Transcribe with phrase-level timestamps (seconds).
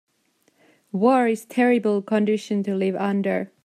[0.91, 3.51] War is a terrible condition to live under.